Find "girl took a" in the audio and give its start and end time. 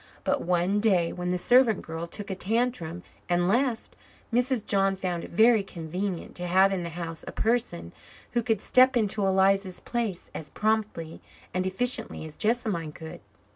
1.83-2.35